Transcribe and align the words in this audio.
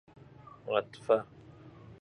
عطفه 0.73 1.25